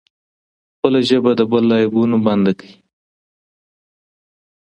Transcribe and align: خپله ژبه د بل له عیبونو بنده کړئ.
خپله 0.73 0.99
ژبه 1.09 1.31
د 1.39 1.41
بل 1.51 1.63
له 1.69 1.75
عیبونو 1.81 2.17
بنده 2.25 2.53
کړئ. 2.59 2.73